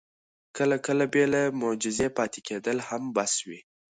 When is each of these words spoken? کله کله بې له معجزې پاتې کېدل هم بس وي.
کله 0.57 0.77
کله 0.85 1.03
بې 1.13 1.25
له 1.33 1.41
معجزې 1.61 2.07
پاتې 2.17 2.39
کېدل 2.47 2.77
هم 2.87 3.03
بس 3.15 3.33
وي. 3.47 3.59